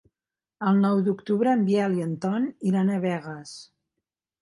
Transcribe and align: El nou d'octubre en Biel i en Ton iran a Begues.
El 0.71 0.81
nou 0.85 1.01
d'octubre 1.09 1.53
en 1.59 1.63
Biel 1.69 1.99
i 2.01 2.07
en 2.09 2.17
Ton 2.27 2.51
iran 2.73 2.93
a 2.93 3.01
Begues. 3.09 3.57